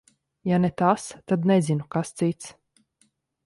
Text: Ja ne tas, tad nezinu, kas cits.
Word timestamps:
Ja 0.51 0.57
ne 0.63 0.71
tas, 0.83 1.05
tad 1.31 1.47
nezinu, 1.53 1.87
kas 1.97 2.17
cits. 2.23 2.51